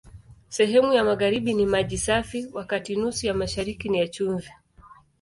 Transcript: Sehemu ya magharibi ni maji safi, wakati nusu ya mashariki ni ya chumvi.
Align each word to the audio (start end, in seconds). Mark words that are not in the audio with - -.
Sehemu 0.49 0.93
ya 0.93 1.03
magharibi 1.03 1.53
ni 1.53 1.65
maji 1.65 1.97
safi, 1.97 2.47
wakati 2.53 2.95
nusu 2.95 3.27
ya 3.27 3.33
mashariki 3.33 3.89
ni 3.89 3.99
ya 3.99 4.07
chumvi. 4.07 4.49